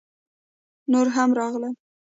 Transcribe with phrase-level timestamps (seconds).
[0.91, 1.73] _نور هم راغلل!